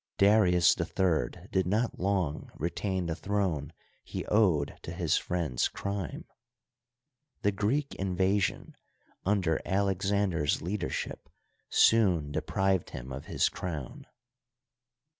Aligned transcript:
Darius 0.17 0.75
III 0.79 1.29
did 1.51 1.67
not 1.67 1.99
long 1.99 2.49
retain 2.55 3.05
the 3.05 3.13
throne 3.15 3.71
he 4.03 4.25
owed 4.25 4.79
to 4.81 4.91
his 4.91 5.15
friend's 5.15 5.67
crime. 5.67 6.25
The 7.43 7.51
Greek 7.51 7.93
invasion, 7.93 8.75
under 9.27 9.61
Alexander's 9.63 10.59
leadership, 10.59 11.29
soon 11.69 12.31
deprived 12.31 12.89
him 12.89 13.11
of 13.13 13.25
his 13.25 13.47
crown. 13.47 14.07